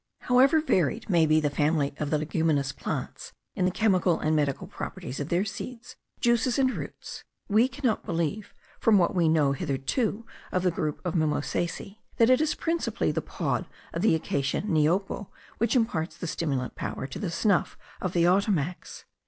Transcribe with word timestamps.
However 0.21 0.61
varied 0.61 1.11
may 1.11 1.27
be 1.27 1.39
the 1.39 1.51
family 1.51 1.93
of 1.99 2.09
the 2.09 2.17
leguminous 2.17 2.71
plants 2.71 3.33
in 3.53 3.65
the 3.65 3.69
chemical 3.69 4.19
and 4.19 4.35
medical 4.35 4.65
properties 4.65 5.19
of 5.19 5.29
their 5.29 5.45
seeds, 5.45 5.95
juices, 6.19 6.57
and 6.57 6.71
roots, 6.71 7.23
we 7.47 7.67
cannot 7.67 8.03
believe, 8.03 8.51
from 8.79 8.97
what 8.97 9.13
we 9.13 9.29
know 9.29 9.51
hitherto 9.51 10.25
of 10.51 10.63
the 10.63 10.71
group 10.71 11.01
of 11.05 11.13
mimosaceae, 11.13 11.97
that 12.17 12.31
it 12.31 12.41
is 12.41 12.55
principally 12.55 13.11
the 13.11 13.21
pod 13.21 13.67
of 13.93 14.01
the 14.01 14.15
Acacia 14.15 14.63
niopo 14.63 15.27
which 15.59 15.75
imparts 15.75 16.17
the 16.17 16.25
stimulant 16.25 16.73
power 16.73 17.05
to 17.05 17.19
the 17.19 17.29
snuff 17.29 17.77
of 18.01 18.13
the 18.13 18.25
Ottomacs. 18.25 19.05